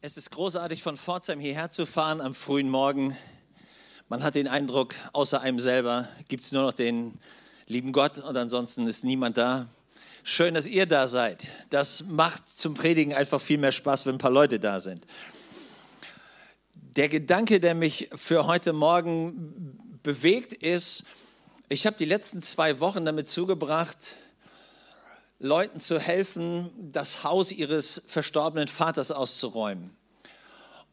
[0.00, 3.16] Es ist großartig, von Pforzheim hierher zu fahren am frühen Morgen.
[4.08, 7.18] Man hat den Eindruck, außer einem selber gibt es nur noch den
[7.66, 9.66] lieben Gott und ansonsten ist niemand da.
[10.22, 11.48] Schön, dass ihr da seid.
[11.70, 15.04] Das macht zum Predigen einfach viel mehr Spaß, wenn ein paar Leute da sind.
[16.74, 21.02] Der Gedanke, der mich für heute Morgen bewegt, ist,
[21.68, 24.14] ich habe die letzten zwei Wochen damit zugebracht,
[25.40, 29.96] Leuten zu helfen, das Haus ihres verstorbenen Vaters auszuräumen.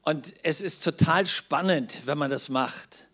[0.03, 3.07] Und es ist total spannend, wenn man das macht,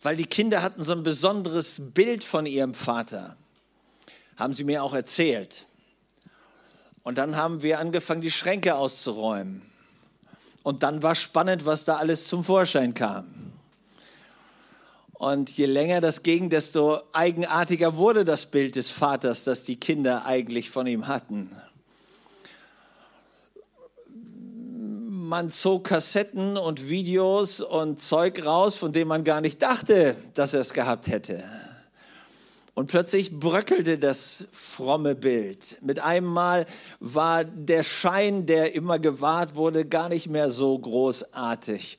[0.00, 3.36] weil die Kinder hatten so ein besonderes Bild von ihrem Vater,
[4.36, 5.66] haben sie mir auch erzählt.
[7.02, 9.62] Und dann haben wir angefangen, die Schränke auszuräumen.
[10.62, 13.53] Und dann war spannend, was da alles zum Vorschein kam.
[15.24, 20.26] Und je länger das ging, desto eigenartiger wurde das Bild des Vaters, das die Kinder
[20.26, 21.50] eigentlich von ihm hatten.
[25.08, 30.52] Man zog Kassetten und Videos und Zeug raus, von dem man gar nicht dachte, dass
[30.52, 31.42] er es gehabt hätte.
[32.74, 35.78] Und plötzlich bröckelte das fromme Bild.
[35.80, 36.66] Mit einem Mal
[37.00, 41.96] war der Schein, der immer gewahrt wurde, gar nicht mehr so großartig.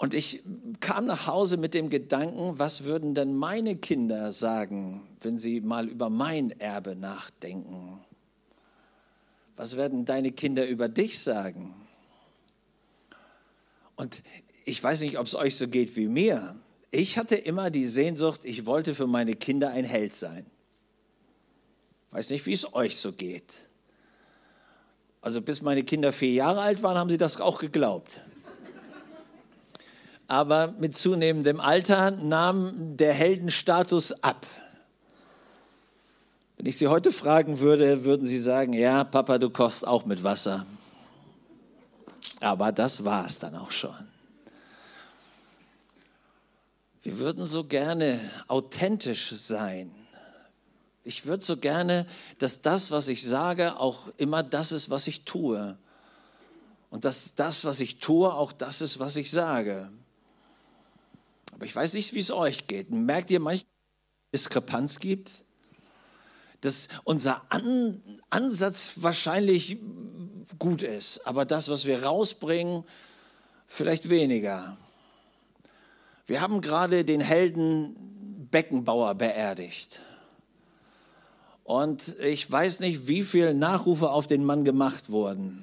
[0.00, 0.42] Und ich
[0.80, 5.88] kam nach Hause mit dem Gedanken, was würden denn meine Kinder sagen, wenn sie mal
[5.88, 8.00] über mein Erbe nachdenken?
[9.56, 11.74] Was werden deine Kinder über dich sagen?
[13.94, 14.22] Und
[14.64, 16.56] ich weiß nicht, ob es euch so geht wie mir.
[16.90, 20.46] Ich hatte immer die Sehnsucht, ich wollte für meine Kinder ein Held sein.
[22.08, 23.68] Weiß nicht, wie es euch so geht.
[25.20, 28.22] Also bis meine Kinder vier Jahre alt waren, haben sie das auch geglaubt
[30.30, 34.46] aber mit zunehmendem Alter nahm der Heldenstatus ab.
[36.56, 40.22] Wenn ich Sie heute fragen würde, würden Sie sagen, ja, Papa, du kochst auch mit
[40.22, 40.64] Wasser.
[42.38, 43.96] Aber das war es dann auch schon.
[47.02, 49.90] Wir würden so gerne authentisch sein.
[51.02, 52.06] Ich würde so gerne,
[52.38, 55.76] dass das, was ich sage, auch immer das ist, was ich tue.
[56.88, 59.90] Und dass das, was ich tue, auch das ist, was ich sage.
[61.60, 62.90] Aber ich weiß nicht, wie es euch geht.
[62.90, 63.68] Merkt ihr manchmal,
[64.32, 65.44] Diskrepanz gibt?
[66.62, 68.00] Dass unser An
[68.30, 69.76] Ansatz wahrscheinlich
[70.58, 72.84] gut ist, aber das, was wir rausbringen,
[73.66, 74.78] vielleicht weniger.
[76.24, 80.00] Wir haben gerade den Helden Beckenbauer beerdigt.
[81.64, 85.62] Und ich weiß nicht, wie viele Nachrufe auf den Mann gemacht wurden.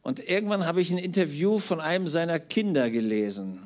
[0.00, 3.65] Und irgendwann habe ich ein Interview von einem seiner Kinder gelesen.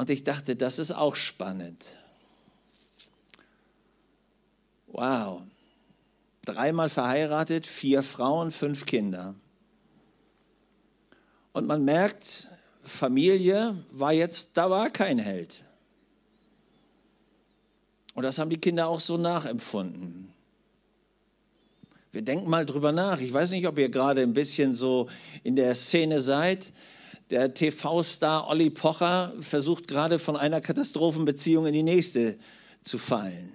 [0.00, 1.98] Und ich dachte, das ist auch spannend.
[4.86, 5.42] Wow.
[6.46, 9.34] Dreimal verheiratet, vier Frauen, fünf Kinder.
[11.52, 12.48] Und man merkt,
[12.82, 15.64] Familie war jetzt, da war kein Held.
[18.14, 20.32] Und das haben die Kinder auch so nachempfunden.
[22.10, 23.20] Wir denken mal drüber nach.
[23.20, 25.10] Ich weiß nicht, ob ihr gerade ein bisschen so
[25.42, 26.72] in der Szene seid.
[27.30, 32.36] Der TV-Star Olli Pocher versucht gerade von einer Katastrophenbeziehung in die nächste
[32.82, 33.52] zu fallen.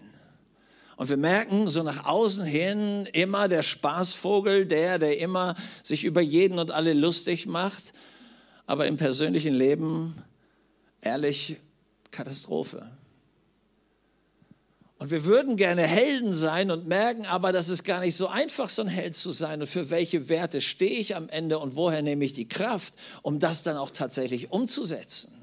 [0.96, 6.22] Und wir merken so nach außen hin immer der Spaßvogel, der, der immer sich über
[6.22, 7.91] jeden und alle lustig macht,
[8.66, 10.16] aber im persönlichen Leben
[11.02, 11.57] ehrlich
[12.12, 12.90] Katastrophe.
[14.97, 18.69] Und wir würden gerne Helden sein und merken aber, dass es gar nicht so einfach,
[18.69, 19.61] so ein Held zu sein.
[19.61, 23.39] Und für welche Werte stehe ich am Ende und woher nehme ich die Kraft, um
[23.39, 25.33] das dann auch tatsächlich umzusetzen?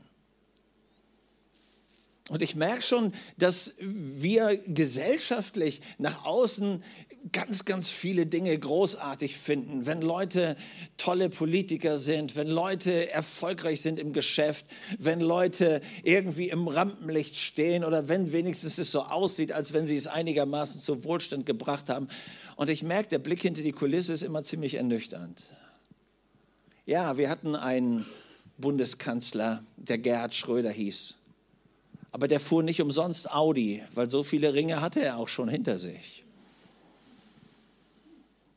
[2.30, 6.82] Und ich merke schon, dass wir gesellschaftlich nach außen
[7.30, 9.86] ganz, ganz viele Dinge großartig finden.
[9.86, 10.56] Wenn Leute
[10.96, 14.66] tolle Politiker sind, wenn Leute erfolgreich sind im Geschäft,
[14.98, 19.96] wenn Leute irgendwie im Rampenlicht stehen oder wenn wenigstens es so aussieht, als wenn sie
[19.96, 22.08] es einigermaßen zu Wohlstand gebracht haben.
[22.56, 25.42] Und ich merke, der Blick hinter die Kulisse ist immer ziemlich ernüchternd.
[26.86, 28.06] Ja, wir hatten einen
[28.58, 31.16] Bundeskanzler, der Gerhard Schröder hieß.
[32.10, 35.78] Aber der fuhr nicht umsonst Audi, weil so viele Ringe hatte er auch schon hinter
[35.78, 36.21] sich.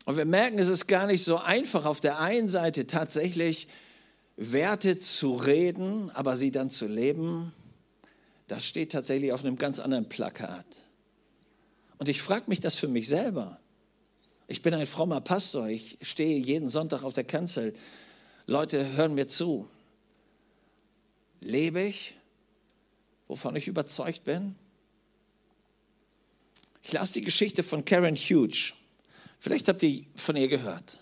[0.06, 3.68] Und wir merken, es ist gar nicht so einfach, auf der einen Seite tatsächlich
[4.38, 7.54] Werte zu reden, aber sie dann zu leben.
[8.48, 10.66] Das steht tatsächlich auf einem ganz anderen Plakat.
[11.98, 13.60] Und ich frage mich das für mich selber.
[14.48, 17.74] Ich bin ein frommer Pastor, ich stehe jeden Sonntag auf der Kanzel.
[18.46, 19.68] Leute hören mir zu.
[21.40, 22.14] Lebe ich
[23.28, 24.56] wovon ich überzeugt bin?
[26.84, 28.74] Ich las die Geschichte von Karen Hughes.
[29.46, 30.98] Vielleicht habt ihr von ihr gehört.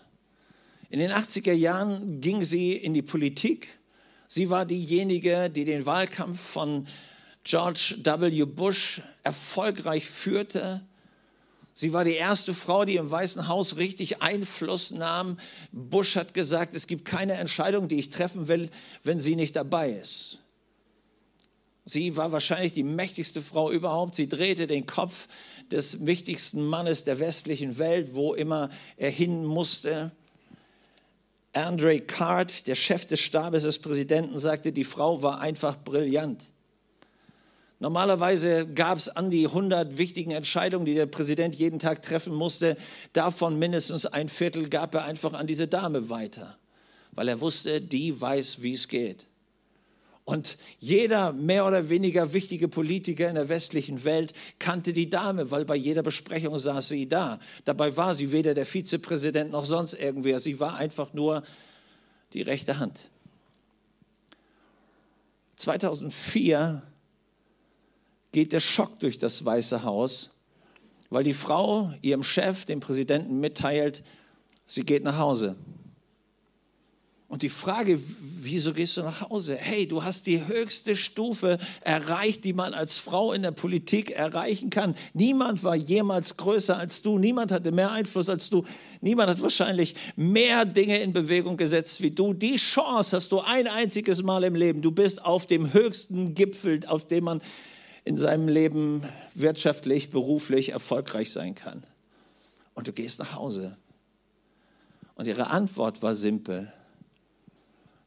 [0.90, 3.70] In den 80er Jahren ging sie in die Politik.
[4.28, 6.86] Sie war diejenige, die den Wahlkampf von
[7.46, 8.44] George W.
[8.44, 10.86] Bush erfolgreich führte.
[11.74, 15.40] Sie war die erste Frau, die im Weißen Haus richtig Einfluss nahm.
[15.72, 18.70] Bush hat gesagt, es gibt keine Entscheidung, die ich treffen will,
[19.04, 20.40] wenn sie nicht dabei ist.
[21.86, 24.16] Sie war wahrscheinlich die mächtigste Frau überhaupt.
[24.16, 25.28] Sie drehte den Kopf
[25.70, 30.12] des wichtigsten Mannes der westlichen Welt, wo immer er hin musste.
[31.52, 36.46] Andre Card, der Chef des Stabes des Präsidenten, sagte, die Frau war einfach brillant.
[37.80, 42.78] Normalerweise gab es an die 100 wichtigen Entscheidungen, die der Präsident jeden Tag treffen musste.
[43.12, 46.58] Davon mindestens ein Viertel gab er einfach an diese Dame weiter,
[47.12, 49.28] weil er wusste, die weiß, wie es geht.
[50.26, 55.66] Und jeder mehr oder weniger wichtige Politiker in der westlichen Welt kannte die Dame, weil
[55.66, 57.40] bei jeder Besprechung saß sie da.
[57.66, 60.40] Dabei war sie weder der Vizepräsident noch sonst irgendwer.
[60.40, 61.44] Sie war einfach nur
[62.32, 63.10] die rechte Hand.
[65.58, 66.82] 2004
[68.32, 70.32] geht der Schock durch das Weiße Haus,
[71.10, 74.04] weil die Frau ihrem Chef, dem Präsidenten, mitteilt,
[74.66, 75.56] sie geht nach Hause.
[77.34, 79.56] Und die Frage, wieso gehst du nach Hause?
[79.56, 84.70] Hey, du hast die höchste Stufe erreicht, die man als Frau in der Politik erreichen
[84.70, 84.94] kann.
[85.16, 88.66] Niemand war jemals größer als du, niemand hatte mehr Einfluss als du,
[89.02, 92.36] niemand hat wahrscheinlich mehr Dinge in Bewegung gesetzt wie du.
[92.36, 94.84] Die Chance hast du ein einziges Mal im Leben.
[94.84, 97.42] Du bist auf dem höchsten Gipfel, auf dem man
[98.06, 99.02] in seinem Leben
[99.34, 101.84] wirtschaftlich, beruflich erfolgreich sein kann.
[102.76, 103.76] Und du gehst nach Hause.
[105.16, 106.72] Und ihre Antwort war simpel.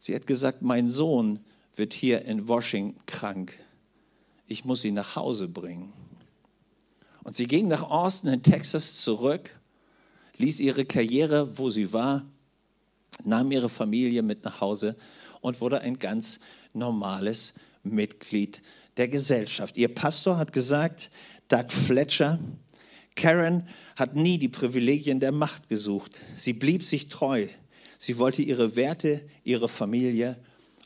[0.07, 1.41] Sie hat gesagt, mein Sohn
[1.75, 3.59] wird hier in Washington krank.
[4.47, 5.93] Ich muss ihn nach Hause bringen.
[7.25, 9.51] Und sie ging nach Austin in Texas zurück,
[10.37, 12.25] ließ ihre Karriere, wo sie war,
[13.25, 14.95] nahm ihre Familie mit nach Hause
[15.41, 16.39] und wurde ein ganz
[16.73, 18.63] normales Mitglied
[18.99, 19.77] der Gesellschaft.
[19.77, 21.11] Ihr Pastor hat gesagt,
[21.49, 22.39] Doug Fletcher,
[23.17, 23.67] Karen
[23.97, 26.21] hat nie die Privilegien der Macht gesucht.
[26.37, 27.49] Sie blieb sich treu.
[28.07, 30.41] Sie wollte ihre Werte, ihre Familie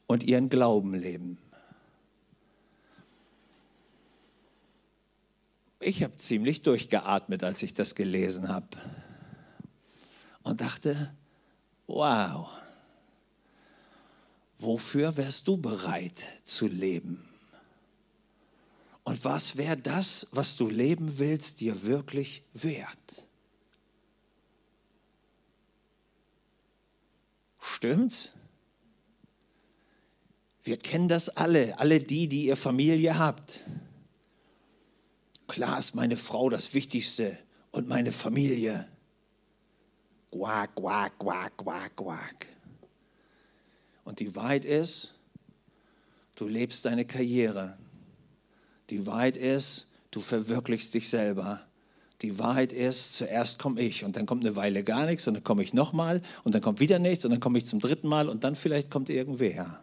[0.07, 1.37] und ihren Glauben leben.
[5.81, 8.69] Ich habe ziemlich durchgeatmet, als ich das gelesen habe
[10.45, 11.15] und dachte,
[11.89, 12.49] wow,
[14.57, 17.29] wofür wärst du bereit zu leben?
[19.05, 23.30] Und was wäre das, was du leben willst, dir wirklich wert?
[27.81, 28.29] Stimmt's?
[30.63, 33.61] Wir kennen das alle, alle die, die ihr Familie habt.
[35.49, 37.39] Klar ist meine Frau das Wichtigste
[37.71, 38.87] und meine Familie.
[40.31, 42.47] Quack, quack, quack, quack, quack.
[44.05, 45.15] Und die Wahrheit ist,
[46.35, 47.79] du lebst deine Karriere.
[48.91, 51.67] Die Wahrheit ist, du verwirklichst dich selber.
[52.23, 55.45] Die Wahrheit ist, zuerst komme ich und dann kommt eine Weile gar nichts und dann
[55.45, 58.29] komme ich nochmal und dann kommt wieder nichts und dann komme ich zum dritten Mal
[58.29, 59.83] und dann vielleicht kommt irgendwer.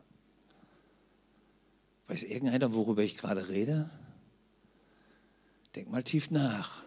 [2.08, 3.90] Weiß irgendeiner, worüber ich gerade rede?
[5.76, 6.84] Denk mal tief nach.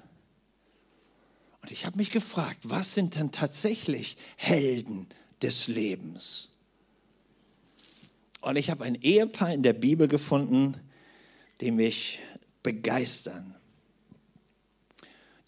[1.63, 5.07] Und ich habe mich gefragt, was sind denn tatsächlich Helden
[5.43, 6.51] des Lebens?
[8.41, 10.77] Und ich habe ein Ehepaar in der Bibel gefunden,
[11.61, 12.21] die mich
[12.63, 13.55] begeistern.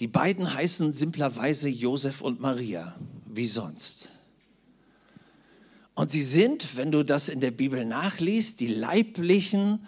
[0.01, 2.97] Die beiden heißen simplerweise Josef und Maria,
[3.27, 4.09] wie sonst.
[5.95, 9.87] Und sie sind, wenn du das in der Bibel nachliest, die leiblichen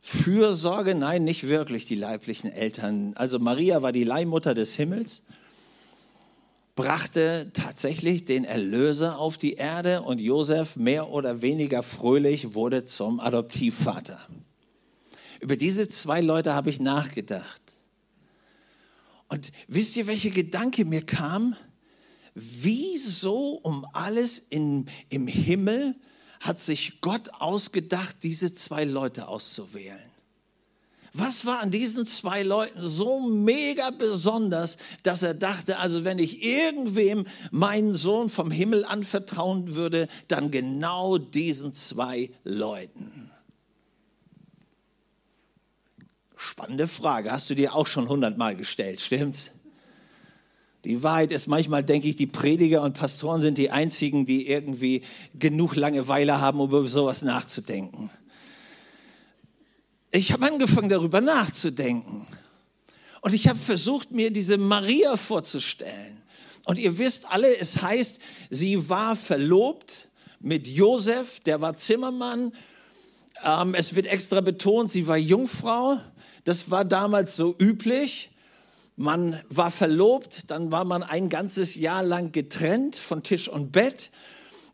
[0.00, 3.12] Fürsorge, nein, nicht wirklich die leiblichen Eltern.
[3.14, 5.22] Also Maria war die Leihmutter des Himmels,
[6.76, 13.18] brachte tatsächlich den Erlöser auf die Erde und Josef mehr oder weniger fröhlich wurde zum
[13.18, 14.20] Adoptivvater.
[15.40, 17.67] Über diese zwei Leute habe ich nachgedacht.
[19.28, 21.54] Und wisst ihr, welcher Gedanke mir kam?
[22.34, 25.96] Wieso um alles in, im Himmel
[26.40, 29.98] hat sich Gott ausgedacht, diese zwei Leute auszuwählen?
[31.14, 36.44] Was war an diesen zwei Leuten so mega besonders, dass er dachte, also wenn ich
[36.44, 43.27] irgendwem meinen Sohn vom Himmel anvertrauen würde, dann genau diesen zwei Leuten?
[46.40, 49.50] Spannende Frage, hast du dir auch schon hundertmal gestellt, stimmt's?
[50.84, 55.02] Die Wahrheit ist, manchmal denke ich, die Prediger und Pastoren sind die einzigen, die irgendwie
[55.36, 58.08] genug Langeweile haben, um über sowas nachzudenken.
[60.12, 62.24] Ich habe angefangen, darüber nachzudenken.
[63.20, 66.22] Und ich habe versucht, mir diese Maria vorzustellen.
[66.66, 72.52] Und ihr wisst alle, es heißt, sie war verlobt mit Josef, der war Zimmermann.
[73.44, 75.98] Ähm, es wird extra betont, sie war Jungfrau.
[76.44, 78.30] Das war damals so üblich.
[78.96, 84.10] Man war verlobt, dann war man ein ganzes Jahr lang getrennt von Tisch und Bett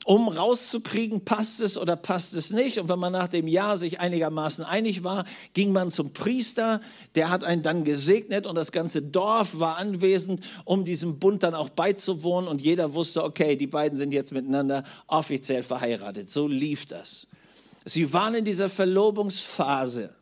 [0.05, 2.79] um rauszukriegen, passt es oder passt es nicht.
[2.79, 6.81] Und wenn man nach dem Jahr sich einigermaßen einig war, ging man zum Priester,
[7.15, 11.55] der hat einen dann gesegnet und das ganze Dorf war anwesend, um diesem Bund dann
[11.55, 12.49] auch beizuwohnen.
[12.49, 16.29] Und jeder wusste, okay, die beiden sind jetzt miteinander offiziell verheiratet.
[16.29, 17.27] So lief das.
[17.85, 20.15] Sie waren in dieser Verlobungsphase.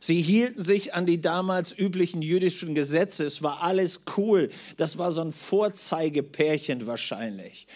[0.00, 3.24] Sie hielten sich an die damals üblichen jüdischen Gesetze.
[3.24, 4.50] Es war alles cool.
[4.76, 7.66] Das war so ein Vorzeigepärchen wahrscheinlich.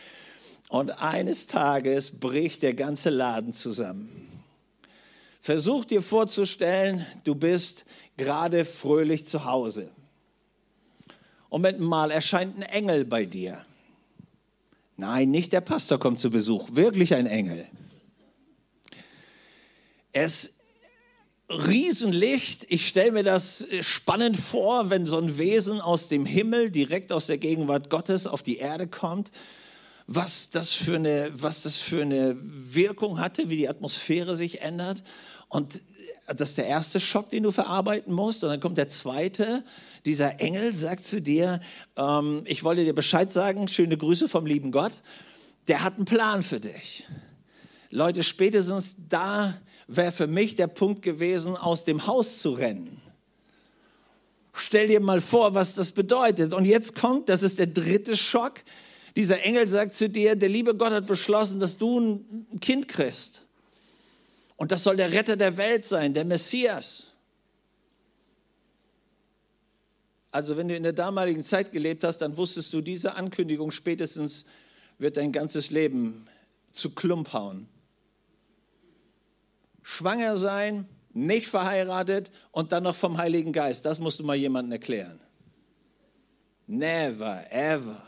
[0.69, 4.09] Und eines Tages bricht der ganze Laden zusammen.
[5.41, 7.85] Versuch dir vorzustellen, du bist
[8.17, 9.91] gerade fröhlich zu Hause.
[11.49, 13.65] Und mit mal erscheint ein Engel bei dir.
[14.97, 17.67] Nein, nicht der Pastor kommt zu Besuch, wirklich ein Engel.
[20.13, 20.57] Es
[21.49, 22.67] Riesenlicht.
[22.69, 27.27] Ich stelle mir das spannend vor, wenn so ein Wesen aus dem Himmel, direkt aus
[27.27, 29.31] der Gegenwart Gottes, auf die Erde kommt
[30.13, 35.05] was das für eine, was das für eine Wirkung hatte, wie die Atmosphäre sich ändert.
[35.49, 35.81] Und
[36.27, 38.43] das ist der erste Schock, den du verarbeiten musst.
[38.43, 39.63] Und dann kommt der zweite.
[40.05, 41.61] Dieser Engel sagt zu dir,
[41.97, 45.01] ähm, ich wollte dir Bescheid sagen, schöne Grüße vom lieben Gott.
[45.69, 47.07] Der hat einen Plan für dich.
[47.91, 49.55] Leute, spätestens da
[49.97, 53.03] wäre für mich der Punkt gewesen, aus dem Haus zu rennen.
[54.53, 56.53] Stell dir mal vor, was das bedeutet.
[56.53, 58.55] Und jetzt kommt, das ist der dritte Schock,
[59.17, 63.43] dieser Engel sagt zu dir, der liebe Gott hat beschlossen, dass du ein Kind kriegst.
[64.57, 67.07] Und das soll der Retter der Welt sein, der Messias.
[70.31, 74.45] Also wenn du in der damaligen Zeit gelebt hast, dann wusstest du, diese Ankündigung spätestens
[74.99, 76.29] wird dein ganzes Leben
[76.71, 77.67] zu Klump hauen.
[79.83, 84.73] Schwanger sein, nicht verheiratet und dann noch vom Heiligen Geist, das musst du mal jemandem
[84.73, 85.21] erklären.
[86.67, 88.03] Never, ever.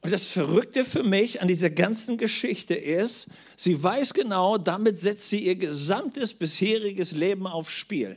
[0.00, 5.28] Und das Verrückte für mich an dieser ganzen Geschichte ist, sie weiß genau, damit setzt
[5.28, 8.16] sie ihr gesamtes bisheriges Leben aufs Spiel.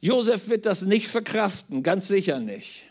[0.00, 2.82] Josef wird das nicht verkraften, ganz sicher nicht.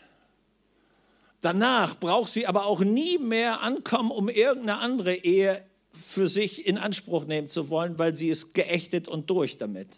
[1.40, 6.78] Danach braucht sie aber auch nie mehr ankommen, um irgendeine andere Ehe für sich in
[6.78, 9.96] Anspruch nehmen zu wollen, weil sie ist geächtet und durch damit.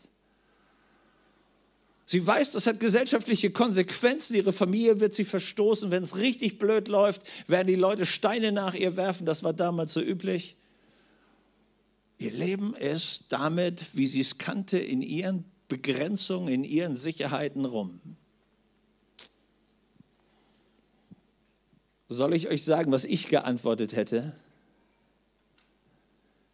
[2.05, 4.35] Sie weiß, das hat gesellschaftliche Konsequenzen.
[4.37, 5.91] Ihre Familie wird sie verstoßen.
[5.91, 9.25] Wenn es richtig blöd läuft, werden die Leute Steine nach ihr werfen.
[9.25, 10.57] Das war damals so üblich.
[12.19, 18.01] Ihr Leben ist damit, wie sie es kannte, in ihren Begrenzungen, in ihren Sicherheiten rum.
[22.13, 24.35] Soll ich euch sagen, was ich geantwortet hätte?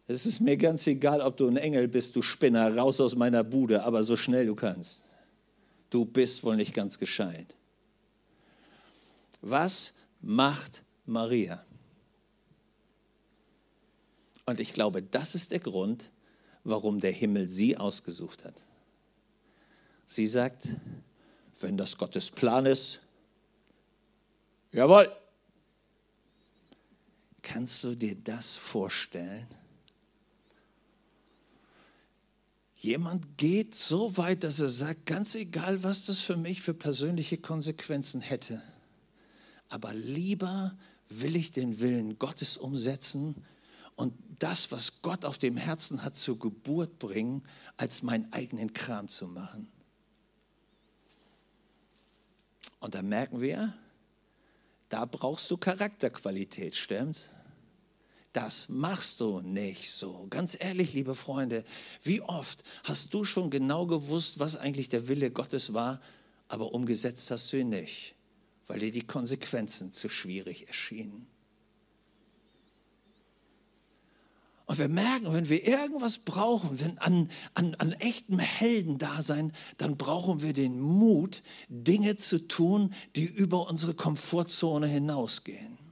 [0.07, 3.43] Es ist mir ganz egal, ob du ein Engel bist, du Spinner, raus aus meiner
[3.43, 5.03] Bude, aber so schnell du kannst
[5.89, 7.55] du bist wohl nicht ganz gescheit.
[9.41, 11.63] Was macht Maria?
[14.45, 16.09] Und ich glaube, das ist der Grund,
[16.63, 18.63] warum der Himmel sie ausgesucht hat.
[20.05, 20.67] Sie sagt,
[21.59, 22.99] wenn das Gottes Plan ist,
[24.71, 25.11] jawohl.
[27.51, 29.47] Kannst du dir das vorstellen?
[32.75, 37.39] Jemand geht so weit, dass er sagt, ganz egal, was das für mich für persönliche
[37.39, 38.61] Konsequenzen hätte,
[39.67, 40.77] aber lieber
[41.09, 43.33] will ich den Willen Gottes umsetzen
[43.95, 47.43] und das, was Gott auf dem Herzen hat, zur Geburt bringen,
[47.77, 49.67] als meinen eigenen Kram zu machen.
[52.79, 53.73] Und da merken wir,
[54.89, 57.31] da brauchst du Charakterqualität, stimmt's?
[58.33, 60.27] Das machst du nicht so.
[60.29, 61.63] Ganz ehrlich, liebe Freunde,
[62.03, 65.99] wie oft hast du schon genau gewusst, was eigentlich der Wille Gottes war,
[66.47, 68.13] aber umgesetzt hast du ihn nicht,
[68.67, 71.25] weil dir die Konsequenzen zu schwierig erschienen?
[74.67, 80.43] Und wir merken, wenn wir irgendwas brauchen, wenn an, an, an echtem Heldendasein, dann brauchen
[80.43, 85.88] wir den Mut, Dinge zu tun, die über unsere Komfortzone hinausgehen.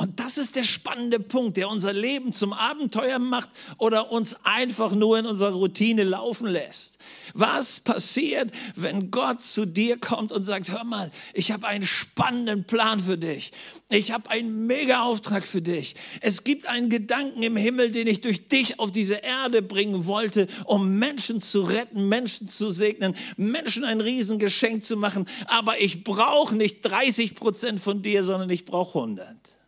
[0.00, 4.92] Und das ist der spannende Punkt, der unser Leben zum Abenteuer macht oder uns einfach
[4.92, 6.96] nur in unserer Routine laufen lässt.
[7.34, 12.64] Was passiert, wenn Gott zu dir kommt und sagt, hör mal, ich habe einen spannenden
[12.64, 13.52] Plan für dich.
[13.90, 15.96] Ich habe einen mega Auftrag für dich.
[16.22, 20.46] Es gibt einen Gedanken im Himmel, den ich durch dich auf diese Erde bringen wollte,
[20.64, 25.28] um Menschen zu retten, Menschen zu segnen, Menschen ein Riesengeschenk zu machen.
[25.44, 29.59] Aber ich brauche nicht 30 Prozent von dir, sondern ich brauche 100.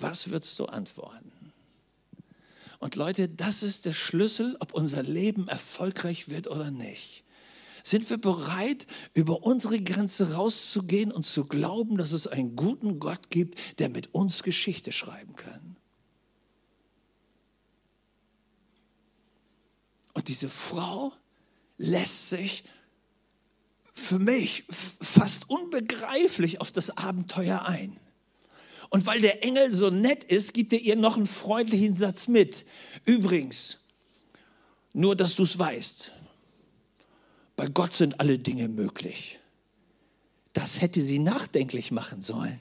[0.00, 1.32] Was würdest du antworten?
[2.78, 7.24] Und Leute, das ist der Schlüssel, ob unser Leben erfolgreich wird oder nicht.
[7.82, 13.30] Sind wir bereit, über unsere Grenze rauszugehen und zu glauben, dass es einen guten Gott
[13.30, 15.76] gibt, der mit uns Geschichte schreiben kann?
[20.14, 21.12] Und diese Frau
[21.78, 22.64] lässt sich
[23.92, 24.64] für mich
[25.00, 27.98] fast unbegreiflich auf das Abenteuer ein.
[28.90, 32.66] Und weil der Engel so nett ist, gibt er ihr noch einen freundlichen Satz mit.
[33.04, 33.78] Übrigens,
[34.92, 36.12] nur dass du es weißt,
[37.56, 39.38] bei Gott sind alle Dinge möglich.
[40.52, 42.58] Das hätte sie nachdenklich machen sollen.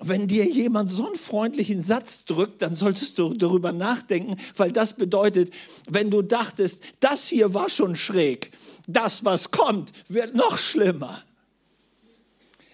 [0.00, 4.94] Wenn dir jemand so einen freundlichen Satz drückt, dann solltest du darüber nachdenken, weil das
[4.94, 5.52] bedeutet,
[5.88, 8.52] wenn du dachtest, das hier war schon schräg,
[8.86, 11.24] das, was kommt, wird noch schlimmer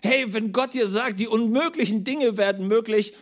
[0.03, 3.15] hey, wenn Gott dir sagt, die unmöglichen Dinge werden möglich,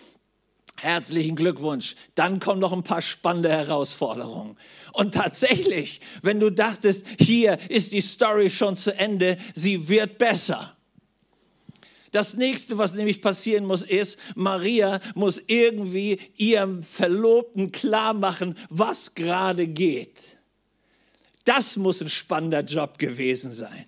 [0.77, 4.57] herzlichen Glückwunsch, dann kommen noch ein paar spannende Herausforderungen.
[4.93, 10.77] Und tatsächlich, wenn du dachtest, hier ist die Story schon zu Ende, sie wird besser.
[12.13, 19.15] Das nächste, was nämlich passieren muss, ist, Maria muss irgendwie ihrem Verlobten klar machen, was
[19.15, 20.39] gerade geht.
[21.45, 23.87] Das muss ein spannender Job gewesen sein.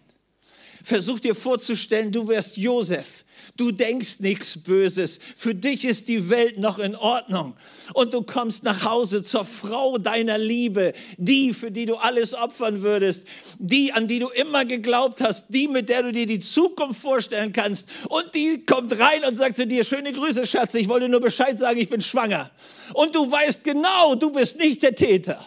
[0.83, 3.25] Versuch dir vorzustellen, du wärst Josef.
[3.57, 5.21] Du denkst nichts Böses.
[5.37, 7.55] Für dich ist die Welt noch in Ordnung.
[7.93, 12.83] Und du kommst nach Hause zur Frau deiner Liebe, die, für die du alles opfern
[12.83, 13.27] würdest,
[13.59, 17.53] die, an die du immer geglaubt hast, die, mit der du dir die Zukunft vorstellen
[17.53, 17.89] kannst.
[18.09, 21.59] Und die kommt rein und sagt zu dir, schöne Grüße, Schatz, ich wollte nur Bescheid
[21.59, 22.51] sagen, ich bin schwanger.
[22.95, 25.45] Und du weißt genau, du bist nicht der Täter.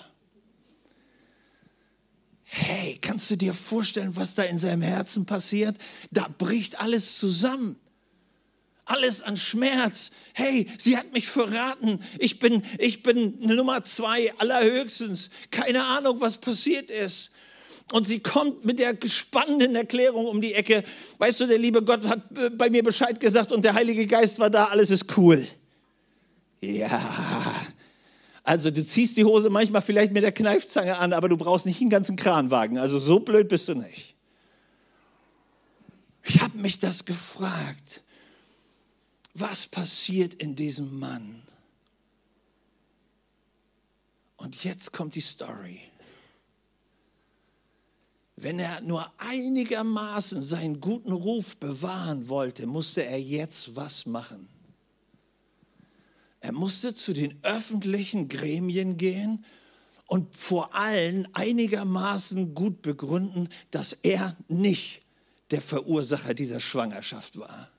[2.44, 5.78] Hey, kannst du dir vorstellen, was da in seinem Herzen passiert?
[6.12, 7.78] Da bricht alles zusammen.
[8.86, 10.12] Alles an Schmerz.
[10.34, 12.00] Hey, sie hat mich verraten.
[12.20, 15.32] Ich bin, ich bin Nummer zwei allerhöchstens.
[15.50, 17.32] Keine Ahnung, was passiert ist.
[17.92, 20.84] Und sie kommt mit der spannenden Erklärung um die Ecke.
[21.18, 24.40] Weißt du, der liebe Gott hat äh, bei mir Bescheid gesagt und der Heilige Geist
[24.40, 24.66] war da.
[24.66, 25.48] Alles ist cool.
[26.62, 27.54] Ja,
[28.46, 31.82] also du ziehst die Hose manchmal vielleicht mit der Kneifzange an, aber du brauchst nicht
[31.82, 32.78] einen ganzen Kranwagen.
[32.78, 34.14] Also so blöd bist du nicht.
[36.24, 38.02] Ich habe mich das gefragt.
[39.34, 41.42] Was passiert in diesem Mann?
[44.38, 45.82] Und jetzt kommt die Story.
[48.36, 54.48] Wenn er nur einigermaßen seinen guten Ruf bewahren wollte, musste er jetzt was machen.
[56.46, 59.44] Er musste zu den öffentlichen Gremien gehen
[60.06, 65.00] und vor allen einigermaßen gut begründen, dass er nicht
[65.50, 67.72] der Verursacher dieser Schwangerschaft war.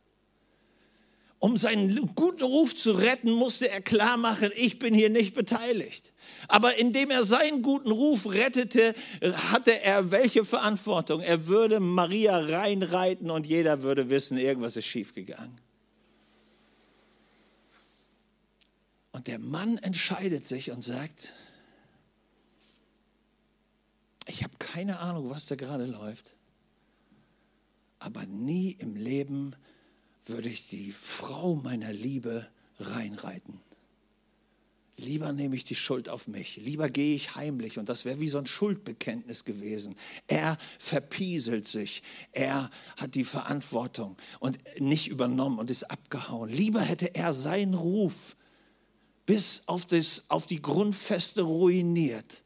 [1.38, 6.12] Um seinen guten Ruf zu retten, musste er klar machen, ich bin hier nicht beteiligt.
[6.48, 8.94] Aber indem er seinen guten Ruf rettete,
[9.52, 11.20] hatte er welche Verantwortung?
[11.20, 15.65] Er würde Maria reinreiten und jeder würde wissen, irgendwas ist schiefgegangen.
[19.16, 21.32] Und der Mann entscheidet sich und sagt,
[24.26, 26.36] ich habe keine Ahnung, was da gerade läuft,
[27.98, 29.56] aber nie im Leben
[30.26, 32.46] würde ich die Frau meiner Liebe
[32.78, 33.58] reinreiten.
[34.98, 36.56] Lieber nehme ich die Schuld auf mich.
[36.56, 37.78] Lieber gehe ich heimlich.
[37.78, 39.94] Und das wäre wie so ein Schuldbekenntnis gewesen.
[40.26, 42.02] Er verpieselt sich.
[42.32, 46.50] Er hat die Verantwortung und nicht übernommen und ist abgehauen.
[46.50, 48.35] Lieber hätte er seinen Ruf
[49.26, 52.44] bis auf, das, auf die Grundfeste ruiniert,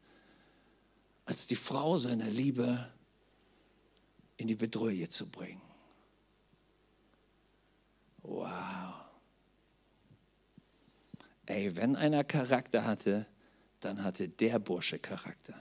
[1.25, 2.91] als die Frau seiner Liebe
[4.37, 5.61] in die Bedrohung zu bringen.
[8.23, 8.51] Wow.
[11.45, 13.27] Ey, wenn einer Charakter hatte,
[13.79, 15.59] dann hatte der Bursche Charakter.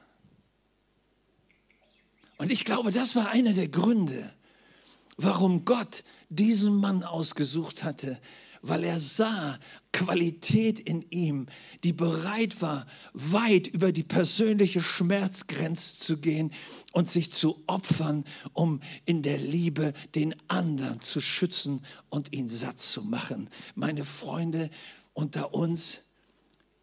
[2.39, 4.33] Und ich glaube, das war einer der Gründe,
[5.17, 8.19] warum Gott diesen Mann ausgesucht hatte,
[8.63, 9.59] weil er sah
[9.93, 11.47] Qualität in ihm,
[11.83, 16.53] die bereit war, weit über die persönliche Schmerzgrenze zu gehen
[16.93, 22.81] und sich zu opfern, um in der Liebe den anderen zu schützen und ihn satt
[22.81, 23.49] zu machen.
[23.75, 24.71] Meine Freunde
[25.15, 26.01] unter uns,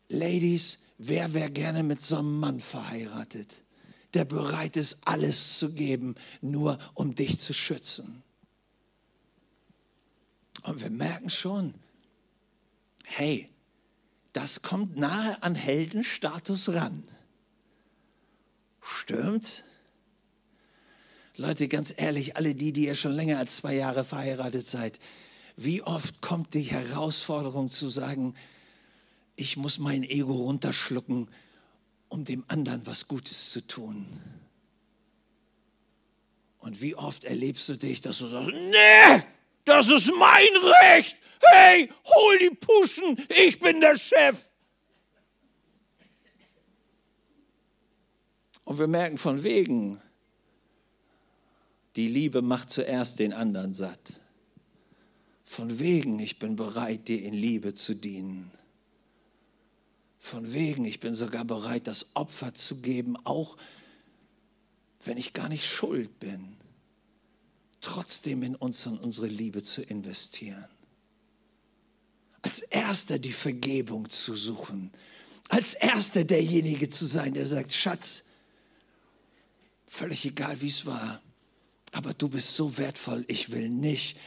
[0.09, 3.61] Ladies, wer wäre gerne mit so einem Mann verheiratet,
[4.13, 8.23] der bereit ist, alles zu geben, nur um dich zu schützen?
[10.67, 11.73] Und wir merken schon,
[13.05, 13.49] hey,
[14.33, 17.07] das kommt nahe an Heldenstatus ran.
[18.81, 19.63] Stimmt's?
[21.37, 24.99] Leute, ganz ehrlich, alle die, die ihr schon länger als zwei Jahre verheiratet seid,
[25.55, 28.35] wie oft kommt die Herausforderung zu sagen,
[29.37, 31.29] ich muss mein Ego runterschlucken,
[32.09, 34.05] um dem anderen was Gutes zu tun?
[36.59, 39.23] Und wie oft erlebst du dich, dass du sagst, nee,
[39.67, 40.49] das ist mein
[40.93, 41.17] Recht.
[41.39, 44.49] Hey, hol die Puschen, ich bin der Chef.
[48.63, 50.01] Und wir merken von wegen,
[51.95, 54.19] die Liebe macht zuerst den anderen satt.
[55.45, 58.51] Von wegen, ich bin bereit, dir in Liebe zu dienen.
[60.19, 63.55] Von wegen, ich bin sogar bereit, das Opfer zu geben, auch
[65.05, 66.57] wenn ich gar nicht schuld bin
[67.81, 70.67] trotzdem in uns und unsere Liebe zu investieren.
[72.41, 74.91] Als erster die Vergebung zu suchen.
[75.49, 78.25] Als erster derjenige zu sein, der sagt, Schatz,
[79.85, 81.21] völlig egal wie es war,
[81.93, 84.17] aber du bist so wertvoll, ich will nicht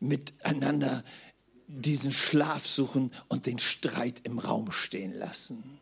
[0.00, 1.04] miteinander
[1.68, 5.78] diesen Schlaf suchen und den Streit im Raum stehen lassen.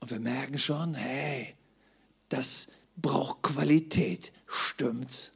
[0.00, 1.54] Und wir merken schon, hey,
[2.28, 4.32] das braucht Qualität.
[4.48, 5.34] Stimmt's?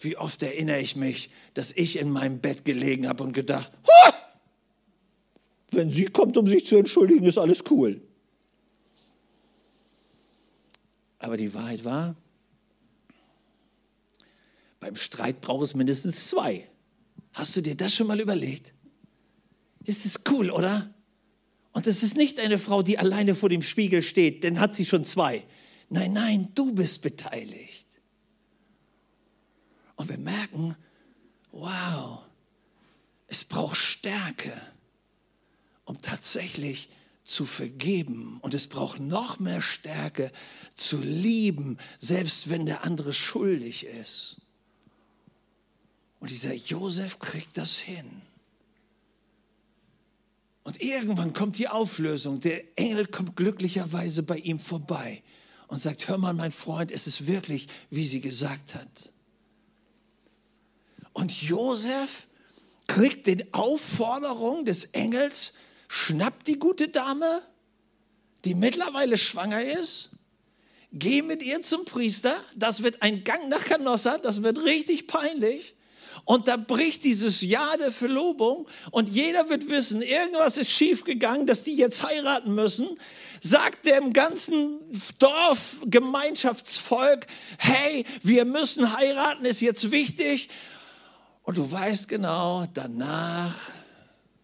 [0.00, 4.14] Wie oft erinnere ich mich, dass ich in meinem Bett gelegen habe und gedacht, ha!
[5.70, 8.00] wenn sie kommt, um sich zu entschuldigen, ist alles cool.
[11.18, 12.16] Aber die Wahrheit war,
[14.80, 16.68] beim Streit braucht es mindestens zwei.
[17.32, 18.74] Hast du dir das schon mal überlegt?
[19.86, 20.92] Das ist cool, oder?
[21.72, 24.84] Und es ist nicht eine Frau, die alleine vor dem Spiegel steht, denn hat sie
[24.84, 25.44] schon zwei.
[25.92, 27.86] Nein, nein, du bist beteiligt.
[29.96, 30.74] Und wir merken,
[31.50, 32.20] wow,
[33.26, 34.58] es braucht Stärke,
[35.84, 36.88] um tatsächlich
[37.24, 38.38] zu vergeben.
[38.40, 40.32] Und es braucht noch mehr Stärke
[40.74, 44.38] zu lieben, selbst wenn der andere schuldig ist.
[46.20, 48.22] Und dieser Josef kriegt das hin.
[50.64, 52.40] Und irgendwann kommt die Auflösung.
[52.40, 55.22] Der Engel kommt glücklicherweise bei ihm vorbei
[55.72, 59.10] und sagt, hör mal, mein Freund, es ist wirklich, wie sie gesagt hat.
[61.14, 62.26] Und Josef
[62.86, 65.54] kriegt den Aufforderung des Engels,
[65.88, 67.40] schnappt die gute Dame,
[68.44, 70.10] die mittlerweile schwanger ist,
[70.92, 75.74] geh mit ihr zum Priester, das wird ein Gang nach Canossa, das wird richtig peinlich.
[76.24, 81.64] Und da bricht dieses Jahr der Verlobung und jeder wird wissen, irgendwas ist schiefgegangen, dass
[81.64, 82.88] die jetzt heiraten müssen.
[83.40, 84.78] Sagt dem ganzen
[85.18, 87.26] Dorf, Gemeinschaftsvolk,
[87.58, 90.48] hey, wir müssen heiraten, ist jetzt wichtig.
[91.42, 93.54] Und du weißt genau, danach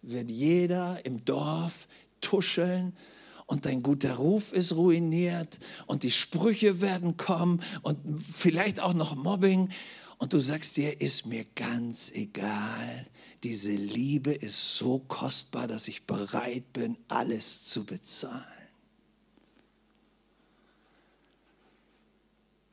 [0.01, 1.87] wird jeder im Dorf
[2.19, 2.93] tuscheln
[3.45, 9.15] und dein guter Ruf ist ruiniert und die Sprüche werden kommen und vielleicht auch noch
[9.15, 9.69] Mobbing
[10.19, 13.07] und du sagst dir, ist mir ganz egal.
[13.41, 18.43] Diese Liebe ist so kostbar, dass ich bereit bin, alles zu bezahlen.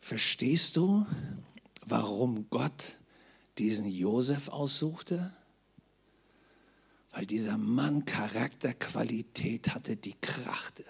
[0.00, 1.06] Verstehst du,
[1.86, 2.96] warum Gott
[3.58, 5.32] diesen Josef aussuchte?
[7.12, 10.84] Weil dieser Mann Charakterqualität hatte, die krachte.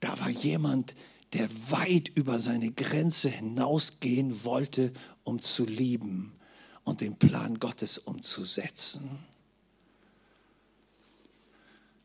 [0.00, 0.98] Da war jemand, der
[1.32, 4.92] der weit über seine Grenze hinausgehen wollte,
[5.24, 6.32] um zu lieben
[6.84, 9.10] und den Plan Gottes umzusetzen.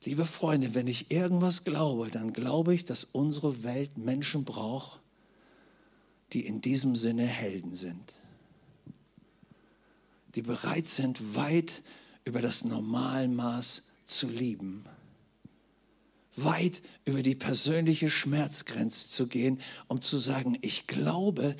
[0.03, 4.99] Liebe Freunde, wenn ich irgendwas glaube, dann glaube ich, dass unsere Welt Menschen braucht,
[6.33, 8.15] die in diesem Sinne Helden sind.
[10.35, 11.83] Die bereit sind, weit
[12.25, 14.83] über das Normalmaß zu lieben
[16.35, 21.55] weit über die persönliche Schmerzgrenze zu gehen, um zu sagen, ich glaube,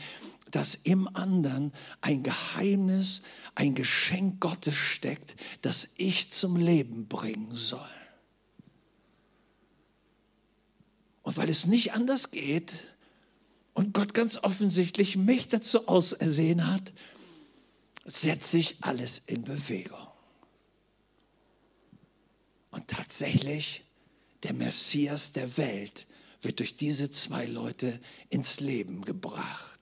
[0.51, 3.21] dass im anderen ein Geheimnis,
[3.55, 7.79] ein Geschenk Gottes steckt, das ich zum Leben bringen soll.
[11.23, 12.87] Und weil es nicht anders geht,
[13.73, 16.93] und Gott ganz offensichtlich mich dazu ausersehen hat,
[18.05, 20.07] setze ich alles in Bewegung.
[22.71, 23.83] Und tatsächlich,
[24.43, 26.05] der Messias der Welt
[26.41, 29.73] wird durch diese zwei Leute ins Leben gebracht.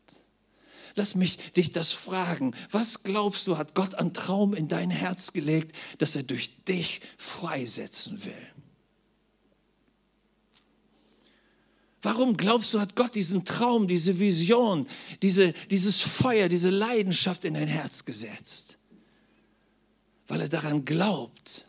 [0.96, 2.54] Lass mich dich das fragen.
[2.70, 7.02] Was glaubst du, hat Gott an Traum in dein Herz gelegt, dass er durch dich
[7.18, 8.34] freisetzen will?
[12.02, 14.88] Warum glaubst du, hat Gott diesen Traum, diese Vision,
[15.22, 18.78] diese, dieses Feuer, diese Leidenschaft in dein Herz gesetzt?
[20.28, 21.66] Weil er daran glaubt,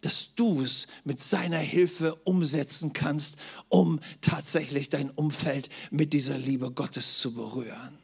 [0.00, 3.36] dass du es mit seiner Hilfe umsetzen kannst,
[3.68, 7.98] um tatsächlich dein Umfeld mit dieser Liebe Gottes zu berühren.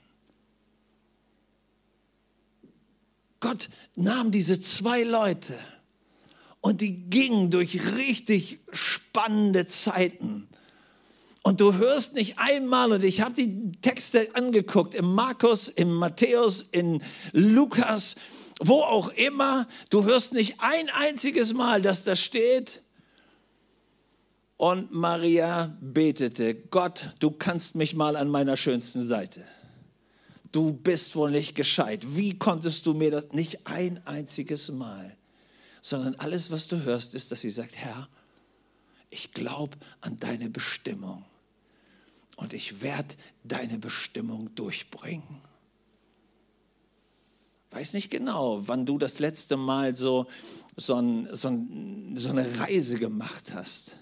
[3.41, 5.59] Gott nahm diese zwei Leute
[6.61, 10.49] und die gingen durch richtig spannende Zeiten.
[11.43, 16.65] Und du hörst nicht einmal, und ich habe die Texte angeguckt, im Markus, im Matthäus,
[16.73, 17.03] in
[17.33, 18.17] Lukas,
[18.67, 22.81] wo auch immer, du hörst nicht ein einziges Mal, dass da steht,
[24.57, 29.45] und Maria betete, Gott, du kannst mich mal an meiner schönsten Seite.
[30.53, 32.17] Du bist wohl nicht gescheit.
[32.17, 35.17] Wie konntest du mir das nicht ein einziges Mal?
[35.83, 38.09] Sondern alles, was du hörst, ist, dass sie sagt, Herr,
[39.11, 41.25] ich glaube an deine Bestimmung
[42.37, 45.43] und ich werde deine Bestimmung durchbringen.
[47.75, 50.27] Weiß nicht genau, wann du das letzte Mal so,
[50.77, 53.97] so, ein, so, ein, so eine Reise gemacht hast.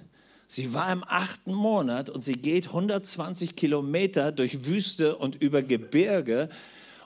[0.46, 6.50] Sie war im achten Monat und sie geht 120 Kilometer durch Wüste und über Gebirge,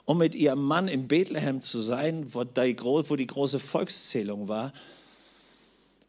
[0.03, 4.73] um mit ihrem Mann in Bethlehem zu sein, wo die, wo die große Volkszählung war.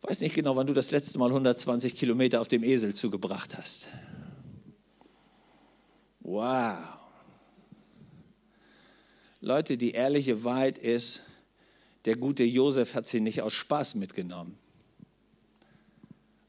[0.03, 3.87] Weiß nicht genau, wann du das letzte Mal 120 Kilometer auf dem Esel zugebracht hast.
[6.19, 6.98] Wow.
[9.41, 11.23] Leute, die ehrliche Wahrheit ist,
[12.05, 14.57] der gute Josef hat sie nicht aus Spaß mitgenommen.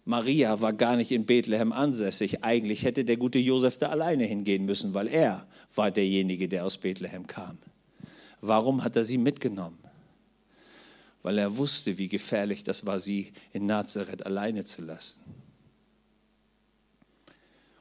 [0.05, 2.43] Maria war gar nicht in Bethlehem ansässig.
[2.43, 6.79] Eigentlich hätte der gute Josef da alleine hingehen müssen, weil er war derjenige, der aus
[6.79, 7.59] Bethlehem kam.
[8.41, 9.77] Warum hat er sie mitgenommen?
[11.21, 15.19] Weil er wusste, wie gefährlich das war, sie in Nazareth alleine zu lassen.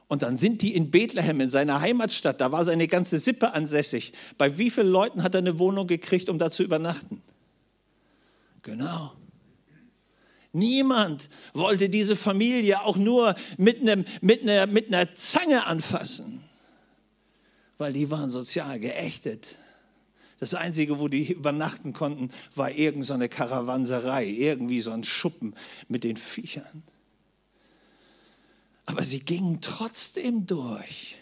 [0.09, 4.11] Und dann sind die in Bethlehem, in seiner Heimatstadt, da war seine ganze Sippe ansässig.
[4.39, 7.21] Bei wie vielen Leuten hat er eine Wohnung gekriegt, um da zu übernachten?
[8.63, 9.13] Genau.
[10.51, 16.43] Niemand wollte diese Familie auch nur mit, einem, mit, einer, mit einer Zange anfassen,
[17.77, 19.59] weil die waren sozial geächtet.
[20.39, 25.53] Das Einzige, wo die übernachten konnten, war irgendeine so Karawanserei, irgendwie so ein Schuppen
[25.87, 26.83] mit den Viechern.
[28.89, 31.15] Aber sie gingen trotzdem durch.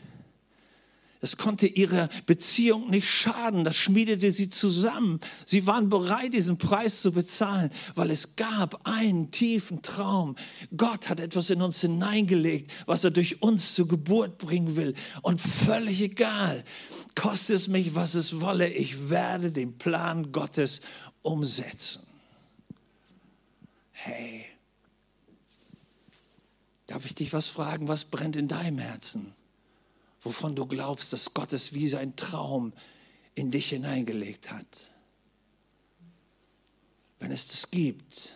[1.20, 3.66] Es konnte ihrer Beziehung nicht schaden.
[3.66, 5.20] Das schmiedete sie zusammen.
[5.46, 10.38] Sie waren bereit, diesen Preis zu bezahlen, weil es gab einen tiefen Traum.
[10.78, 14.94] Gott hat etwas in uns hineingelegt, was er durch uns zur Geburt bringen will.
[15.22, 16.64] Und völlig egal,
[17.16, 20.80] kostet es mich, was es wolle, ich werde den Plan Gottes
[21.22, 22.04] umsetzen.
[23.92, 24.46] Hey,
[26.88, 29.34] Darf ich dich was fragen, was brennt in deinem Herzen?
[30.22, 32.74] Wovon du glaubst, dass Gott es wie sein Traum
[33.36, 34.92] in dich hineingelegt hat.
[37.20, 38.34] Wenn es das gibt,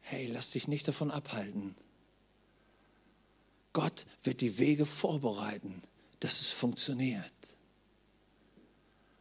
[0.00, 1.74] hey, lass dich nicht davon abhalten.
[3.72, 5.82] Gott wird die Wege vorbereiten,
[6.20, 7.32] dass es funktioniert.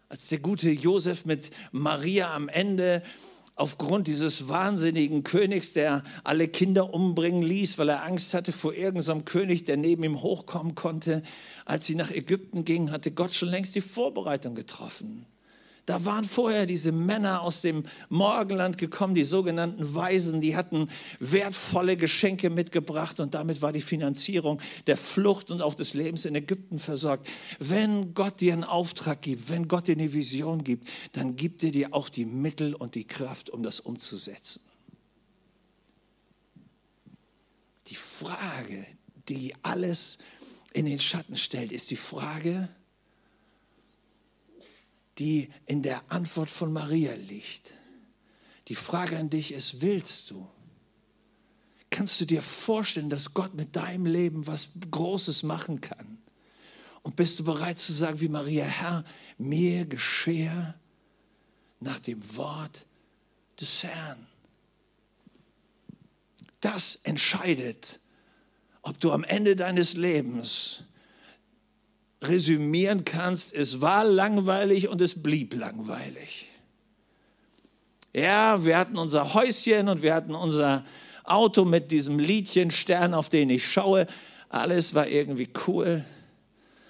[0.10, 3.04] Als der gute Josef mit Maria am Ende
[3.56, 9.26] aufgrund dieses wahnsinnigen Königs, der alle Kinder umbringen ließ, weil er Angst hatte vor irgendeinem
[9.26, 11.24] König, der neben ihm hochkommen konnte.
[11.66, 15.26] Als sie nach Ägypten gingen, hatte Gott schon längst die Vorbereitung getroffen.
[15.86, 21.96] Da waren vorher diese Männer aus dem Morgenland gekommen, die sogenannten Weisen, die hatten wertvolle
[21.96, 26.80] Geschenke mitgebracht und damit war die Finanzierung der Flucht und auch des Lebens in Ägypten
[26.80, 27.28] versorgt.
[27.60, 31.72] Wenn Gott dir einen Auftrag gibt, wenn Gott dir eine Vision gibt, dann gibt er
[31.72, 34.62] dir auch die Mittel und die Kraft, um das umzusetzen.
[37.88, 38.86] Die Frage,
[39.30, 40.18] die alles
[40.74, 42.70] in den Schatten stellt, ist die Frage,
[45.18, 47.74] die in der Antwort von Maria liegt.
[48.68, 50.48] Die Frage an dich ist, willst du?
[51.90, 56.18] Kannst du dir vorstellen, dass Gott mit deinem Leben was Großes machen kann?
[57.04, 59.06] Und bist du bereit zu sagen wie Maria, Herr,
[59.38, 60.74] mir geschehe
[61.80, 62.86] nach dem Wort
[63.62, 64.26] des Herrn.
[66.62, 68.00] Das entscheidet,
[68.82, 70.84] ob du am Ende deines Lebens
[72.28, 76.48] resümieren kannst, es war langweilig und es blieb langweilig.
[78.14, 80.86] Ja, wir hatten unser Häuschen und wir hatten unser
[81.26, 84.08] Auto mit diesem Liedchen Stern, auf den ich schaue.
[84.50, 86.06] Alles war irgendwie cool.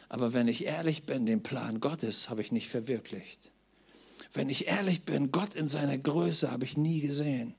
[0.07, 3.51] Aber wenn ich ehrlich bin, den Plan Gottes habe ich nicht verwirklicht.
[4.33, 7.55] Wenn ich ehrlich bin, Gott in seiner Größe habe ich nie gesehen.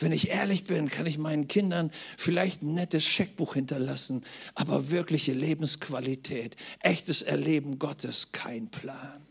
[0.00, 5.32] Wenn ich ehrlich bin, kann ich meinen Kindern vielleicht ein nettes Scheckbuch hinterlassen, aber wirkliche
[5.32, 9.26] Lebensqualität, echtes Erleben Gottes, kein Plan.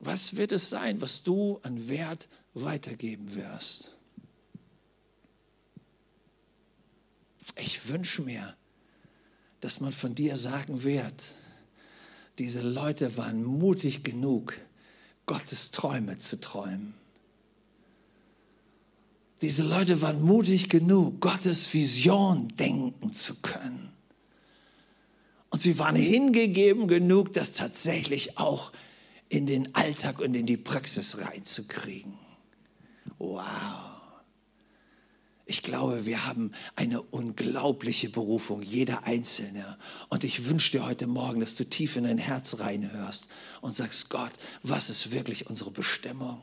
[0.00, 3.96] Was wird es sein, was du an Wert weitergeben wirst?
[7.58, 8.54] Ich wünsche mir,
[9.60, 11.34] dass man von dir sagen wird,
[12.38, 14.58] diese Leute waren mutig genug,
[15.24, 16.94] Gottes Träume zu träumen.
[19.42, 23.92] Diese Leute waren mutig genug, Gottes Vision denken zu können.
[25.50, 28.72] Und sie waren hingegeben genug, das tatsächlich auch
[29.28, 32.14] in den Alltag und in die Praxis reinzukriegen.
[33.18, 33.96] Wow.
[35.48, 39.78] Ich glaube, wir haben eine unglaubliche Berufung, jeder Einzelne.
[40.08, 43.28] Und ich wünsche dir heute Morgen, dass du tief in dein Herz reinhörst
[43.60, 44.32] und sagst, Gott,
[44.64, 46.42] was ist wirklich unsere Bestimmung?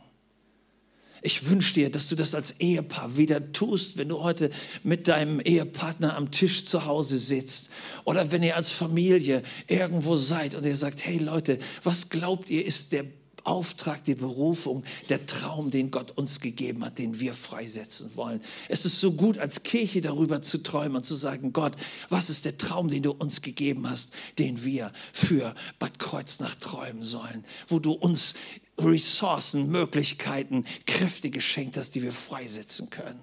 [1.26, 4.52] Ich wünsche dir, dass du das als Ehepaar wieder tust, wenn du heute
[4.84, 7.70] mit deinem Ehepartner am Tisch zu Hause sitzt
[8.04, 12.66] oder wenn ihr als Familie irgendwo seid und ihr sagt, hey Leute, was glaubt ihr
[12.66, 13.06] ist der
[13.44, 18.42] Auftrag, die Berufung, der Traum, den Gott uns gegeben hat, den wir freisetzen wollen.
[18.70, 21.76] Es ist so gut, als Kirche darüber zu träumen und zu sagen, Gott,
[22.10, 27.04] was ist der Traum, den du uns gegeben hast, den wir für Bad Kreuznach träumen
[27.04, 28.34] sollen, wo du uns
[28.78, 33.20] Ressourcen, Möglichkeiten, Kräfte geschenkt hast, die wir freisetzen können.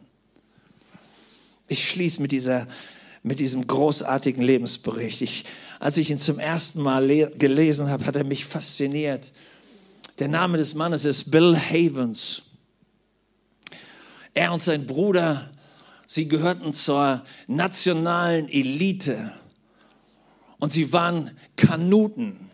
[1.67, 2.67] Ich schließe mit, dieser,
[3.23, 5.23] mit diesem großartigen Lebensbericht.
[5.23, 5.45] Ich,
[5.79, 9.33] als ich ihn zum ersten Mal gelesen habe, hat er mich fasziniert.
[10.21, 12.43] Der Name des Mannes ist Bill Havens.
[14.35, 15.49] Er und sein Bruder,
[16.07, 19.33] sie gehörten zur nationalen Elite
[20.59, 22.50] und sie waren Kanuten.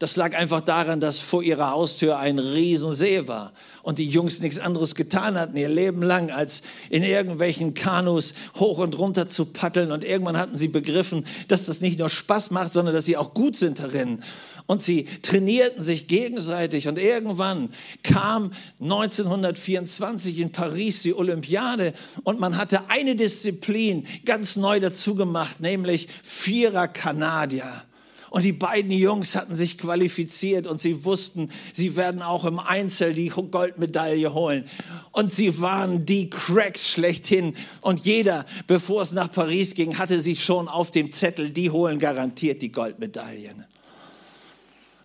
[0.00, 4.58] Das lag einfach daran, dass vor ihrer Haustür ein Riesensee war und die Jungs nichts
[4.58, 9.92] anderes getan hatten, ihr Leben lang, als in irgendwelchen Kanus hoch und runter zu paddeln.
[9.92, 13.34] Und irgendwann hatten sie begriffen, dass das nicht nur Spaß macht, sondern dass sie auch
[13.34, 14.22] gut sind darin.
[14.64, 16.88] Und sie trainierten sich gegenseitig.
[16.88, 17.68] Und irgendwann
[18.02, 21.92] kam 1924 in Paris die Olympiade
[22.24, 27.82] und man hatte eine Disziplin ganz neu dazu gemacht, nämlich Vierer Kanadier.
[28.30, 33.12] Und die beiden Jungs hatten sich qualifiziert und sie wussten, sie werden auch im Einzel
[33.12, 34.64] die Goldmedaille holen.
[35.10, 37.56] Und sie waren die Cracks schlechthin.
[37.80, 41.98] Und jeder, bevor es nach Paris ging, hatte sich schon auf dem Zettel, die holen
[41.98, 43.64] garantiert die Goldmedaillen.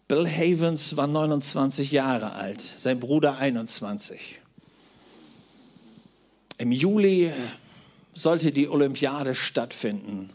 [0.07, 4.39] Bill Havens war 29 Jahre alt, sein Bruder 21.
[6.59, 7.31] Im Juli
[8.13, 10.29] sollte die Olympiade stattfinden.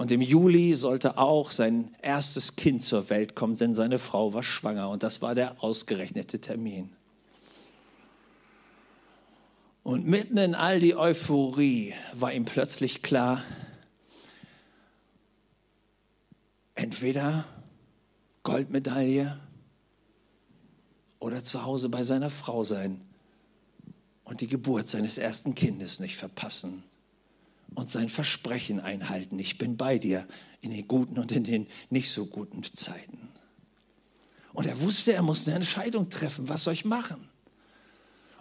[0.00, 4.42] Und im Juli sollte auch sein erstes Kind zur Welt kommen, denn seine Frau war
[4.42, 6.90] schwanger und das war der ausgerechnete Termin.
[9.82, 13.44] Und mitten in all die Euphorie war ihm plötzlich klar,
[16.74, 17.44] entweder
[18.42, 19.38] Goldmedaille
[21.18, 23.02] oder zu Hause bei seiner Frau sein
[24.24, 26.84] und die Geburt seines ersten Kindes nicht verpassen
[27.74, 29.38] und sein Versprechen einhalten.
[29.38, 30.26] Ich bin bei dir
[30.60, 33.28] in den guten und in den nicht so guten Zeiten.
[34.52, 36.48] Und er wusste, er muss eine Entscheidung treffen.
[36.48, 37.28] Was soll ich machen?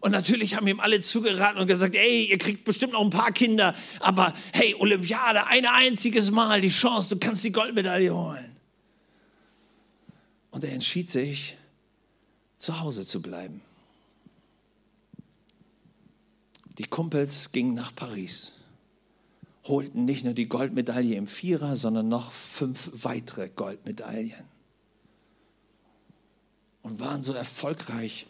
[0.01, 3.31] Und natürlich haben ihm alle zugeraten und gesagt, ey, ihr kriegt bestimmt noch ein paar
[3.33, 8.55] Kinder, aber hey, Olympiade, ein einziges Mal die Chance, du kannst die Goldmedaille holen.
[10.51, 11.57] Und er entschied sich,
[12.57, 13.61] zu Hause zu bleiben.
[16.77, 18.58] Die Kumpels gingen nach Paris
[19.69, 24.43] holten nicht nur die Goldmedaille im Vierer, sondern noch fünf weitere Goldmedaillen.
[26.81, 28.25] Und waren so erfolgreich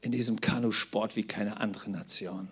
[0.00, 2.48] in diesem Kanusport wie keine andere Nation.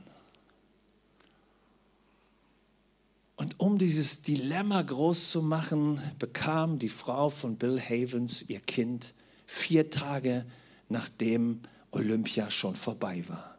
[3.37, 9.14] Und um dieses Dilemma groß zu machen, bekam die Frau von Bill Havens ihr Kind
[9.46, 10.46] vier Tage
[10.92, 13.51] nachdem Olympia schon vorbei war.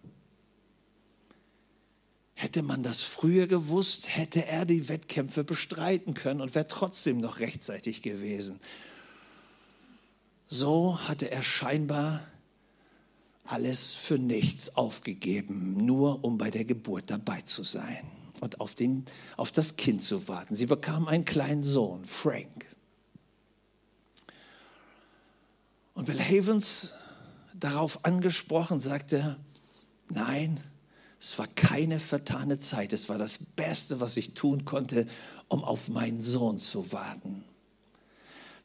[2.34, 7.40] Hätte man das früher gewusst, hätte er die Wettkämpfe bestreiten können und wäre trotzdem noch
[7.40, 8.60] rechtzeitig gewesen.
[10.48, 12.22] So hatte er scheinbar
[13.46, 18.06] alles für nichts aufgegeben, nur um bei der Geburt dabei zu sein.
[18.44, 19.06] und auf, den,
[19.38, 20.54] auf das Kind zu warten.
[20.54, 22.66] Sie bekam einen kleinen Sohn, Frank.
[25.94, 26.92] Und Bill Havens,
[27.54, 29.38] darauf angesprochen, sagte,
[30.10, 30.60] nein,
[31.24, 35.08] es war keine vertane Zeit, es war das Beste, was ich tun konnte,
[35.48, 37.46] um auf meinen Sohn zu warten.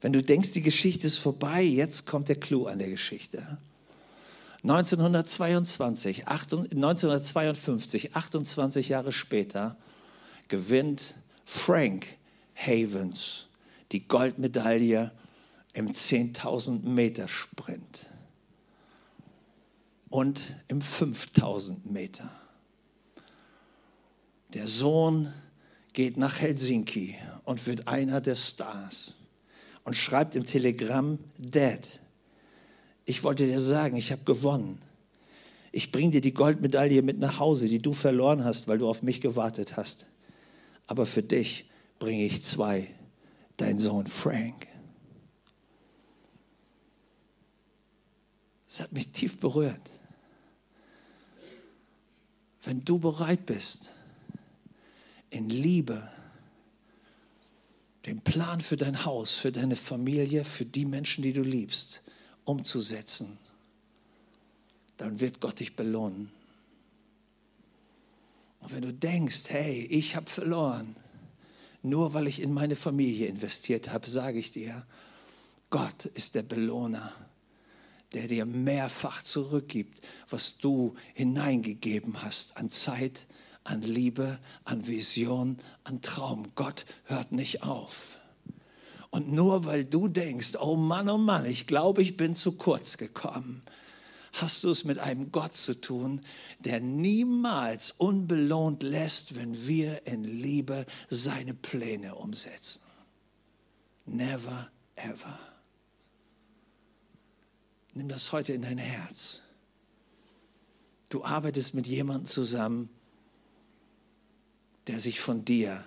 [0.00, 3.58] Wenn du denkst, die Geschichte ist vorbei, jetzt kommt der Clou an der Geschichte.
[4.64, 9.76] 1922, 1952, 28 Jahre später,
[10.48, 12.06] gewinnt Frank
[12.56, 13.46] Havens
[13.92, 15.12] die Goldmedaille
[15.74, 18.06] im 10.000 Meter Sprint
[20.10, 22.28] und im 5.000 Meter.
[24.54, 25.32] Der Sohn
[25.92, 29.14] geht nach Helsinki und wird einer der Stars
[29.84, 32.00] und schreibt im Telegramm, Dad,
[33.04, 34.80] ich wollte dir sagen, ich habe gewonnen.
[35.72, 39.02] Ich bringe dir die Goldmedaille mit nach Hause, die du verloren hast, weil du auf
[39.02, 40.06] mich gewartet hast.
[40.86, 42.88] Aber für dich bringe ich zwei,
[43.56, 44.66] dein Sohn Frank.
[48.66, 49.80] Das hat mich tief berührt.
[52.62, 53.92] Wenn du bereit bist,
[55.30, 56.08] in Liebe
[58.06, 62.00] den Plan für dein Haus, für deine Familie, für die Menschen, die du liebst,
[62.44, 63.38] umzusetzen,
[64.96, 66.30] dann wird Gott dich belohnen.
[68.60, 70.96] Und wenn du denkst, hey, ich habe verloren,
[71.82, 74.86] nur weil ich in meine Familie investiert habe, sage ich dir,
[75.70, 77.12] Gott ist der Belohner,
[78.14, 80.00] der dir mehrfach zurückgibt,
[80.30, 83.26] was du hineingegeben hast an Zeit,
[83.68, 86.46] an Liebe, an Vision, an Traum.
[86.54, 88.18] Gott hört nicht auf.
[89.10, 92.96] Und nur weil du denkst, oh Mann, oh Mann, ich glaube, ich bin zu kurz
[92.96, 93.62] gekommen,
[94.32, 96.20] hast du es mit einem Gott zu tun,
[96.60, 102.82] der niemals unbelohnt lässt, wenn wir in Liebe seine Pläne umsetzen.
[104.06, 105.38] Never, ever.
[107.94, 109.42] Nimm das heute in dein Herz.
[111.08, 112.90] Du arbeitest mit jemandem zusammen,
[114.88, 115.84] der sich von dir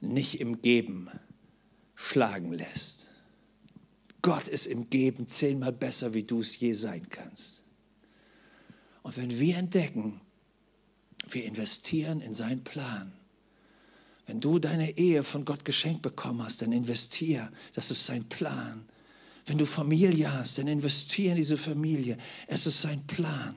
[0.00, 1.08] nicht im Geben
[1.94, 3.08] schlagen lässt.
[4.22, 7.64] Gott ist im Geben zehnmal besser, wie du es je sein kannst.
[9.02, 10.20] Und wenn wir entdecken,
[11.28, 13.12] wir investieren in seinen Plan.
[14.26, 17.50] Wenn du deine Ehe von Gott geschenkt bekommen hast, dann investier.
[17.74, 18.84] Das ist sein Plan.
[19.46, 22.18] Wenn du Familie hast, dann investier in diese Familie.
[22.48, 23.54] Es ist sein Plan.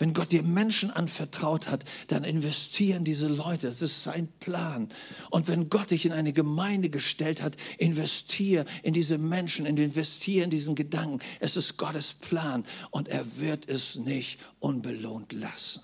[0.00, 3.68] Wenn Gott dir Menschen anvertraut hat, dann investieren diese Leute.
[3.68, 4.88] Das ist sein Plan.
[5.28, 10.48] Und wenn Gott dich in eine Gemeinde gestellt hat, investier in diese Menschen, investier in
[10.48, 11.20] diesen Gedanken.
[11.38, 15.82] Es ist Gottes Plan und er wird es nicht unbelohnt lassen.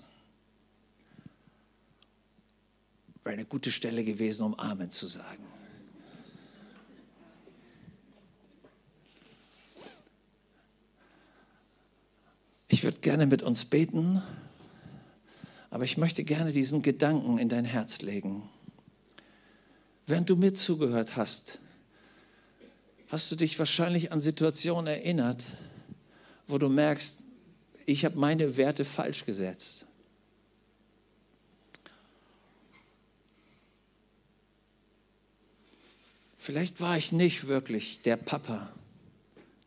[3.23, 5.45] Wäre eine gute Stelle gewesen, um Amen zu sagen.
[12.67, 14.21] Ich würde gerne mit uns beten,
[15.69, 18.49] aber ich möchte gerne diesen Gedanken in dein Herz legen.
[20.05, 21.57] Während du mir zugehört hast,
[23.07, 25.45] hast du dich wahrscheinlich an Situationen erinnert,
[26.49, 27.23] wo du merkst,
[27.85, 29.85] ich habe meine Werte falsch gesetzt.
[36.35, 38.69] Vielleicht war ich nicht wirklich der Papa,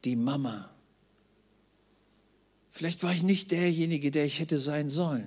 [0.04, 0.68] die Mama,
[2.70, 5.26] Vielleicht war ich nicht derjenige, der ich hätte sein sollen.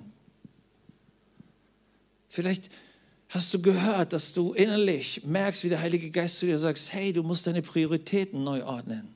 [2.29, 2.71] Vielleicht
[3.29, 7.13] hast du gehört, dass du innerlich merkst, wie der Heilige Geist zu dir sagt, hey,
[7.13, 9.07] du musst deine Prioritäten neu ordnen.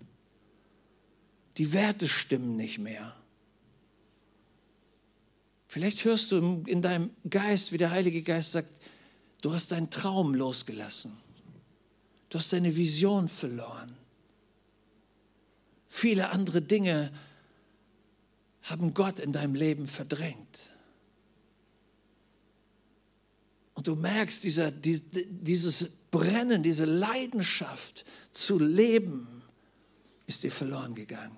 [1.58, 3.16] Die Werte stimmen nicht mehr.
[5.68, 8.72] Vielleicht hörst du in deinem Geist, wie der Heilige Geist sagt,
[9.42, 11.18] du hast deinen Traum losgelassen.
[12.30, 13.92] Du hast deine Vision verloren.
[15.88, 17.12] Viele andere Dinge
[18.70, 20.72] haben Gott in deinem Leben verdrängt.
[23.74, 29.44] Und du merkst, dieser, dieses Brennen, diese Leidenschaft zu leben,
[30.26, 31.38] ist dir verloren gegangen.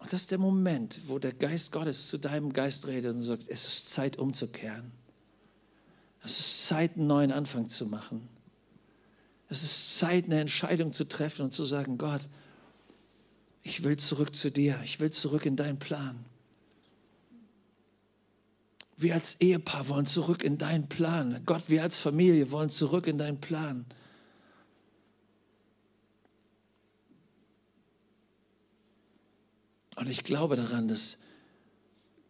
[0.00, 3.48] Und das ist der Moment, wo der Geist Gottes zu deinem Geist redet und sagt,
[3.48, 4.92] es ist Zeit umzukehren.
[6.22, 8.28] Es ist Zeit, einen neuen Anfang zu machen.
[9.48, 12.22] Es ist Zeit, eine Entscheidung zu treffen und zu sagen, Gott,
[13.68, 16.24] ich will zurück zu dir, ich will zurück in deinen Plan.
[18.96, 21.42] Wir als Ehepaar wollen zurück in deinen Plan.
[21.44, 23.84] Gott, wir als Familie wollen zurück in deinen Plan.
[29.96, 31.18] Und ich glaube daran, dass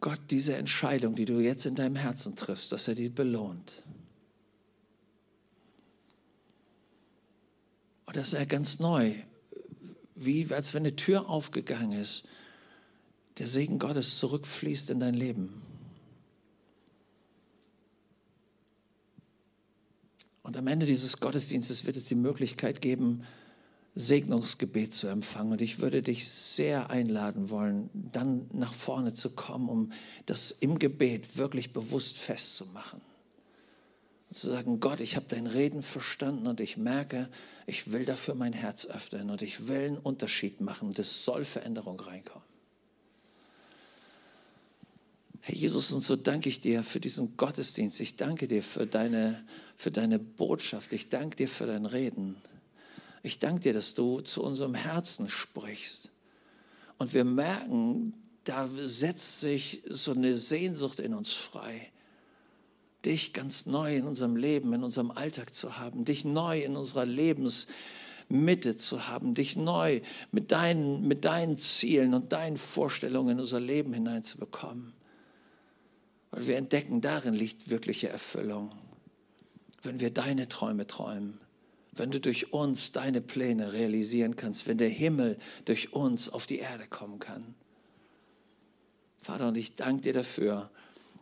[0.01, 3.83] Gott diese Entscheidung, die du jetzt in deinem Herzen triffst, dass er die belohnt.
[8.07, 9.15] Und dass er ganz neu,
[10.19, 12.29] wie als wenn eine Tür aufgegangen ist,
[13.39, 15.63] der Segen Gottes zurückfließt in dein Leben.
[20.43, 23.23] Und am Ende dieses Gottesdienstes wird es die Möglichkeit geben,
[23.95, 25.53] Segnungsgebet zu empfangen.
[25.53, 29.93] Und ich würde dich sehr einladen wollen, dann nach vorne zu kommen, um
[30.25, 33.01] das im Gebet wirklich bewusst festzumachen.
[34.33, 37.31] Zu sagen, Gott, ich habe dein Reden verstanden und ich merke,
[37.67, 41.45] ich will dafür mein Herz öffnen und ich will einen Unterschied machen und es soll
[41.45, 42.47] Veränderung reinkommen.
[45.41, 48.01] Herr Jesus, und so danke ich dir für diesen Gottesdienst.
[48.01, 49.43] Ich danke dir für deine,
[49.79, 50.93] für deine Botschaft.
[50.93, 52.37] Ich danke dir für dein Reden.
[53.23, 56.11] Ich danke dir, dass du zu unserem Herzen sprichst.
[56.99, 58.13] Und wir merken,
[58.45, 61.93] da setzt sich so eine Sehnsucht in uns frei,
[63.09, 67.05] dich ganz neu in unserem Leben, in unserem Alltag zu haben, dich neu in unserer
[67.05, 70.01] Lebensmitte zu haben, dich neu
[70.31, 74.93] mit deinen, mit deinen Zielen und deinen Vorstellungen in unser Leben hineinzubekommen.
[76.31, 78.71] Weil wir entdecken, darin liegt wirkliche Erfüllung,
[79.83, 81.41] wenn wir deine Träume träumen
[81.99, 86.59] wenn du durch uns deine Pläne realisieren kannst, wenn der Himmel durch uns auf die
[86.59, 87.55] Erde kommen kann.
[89.21, 90.71] Vater, und ich danke dir dafür,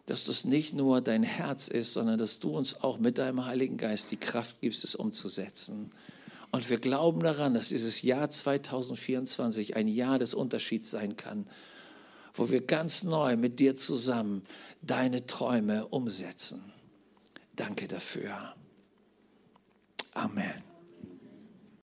[0.07, 3.77] dass das nicht nur dein Herz ist, sondern dass du uns auch mit deinem Heiligen
[3.77, 5.91] Geist die Kraft gibst, es umzusetzen.
[6.53, 11.47] Und wir glauben daran, dass dieses Jahr 2024 ein Jahr des Unterschieds sein kann,
[12.35, 14.43] wo wir ganz neu mit dir zusammen
[14.81, 16.73] deine Träume umsetzen.
[17.57, 18.55] Danke dafür.
[20.15, 20.66] Amen.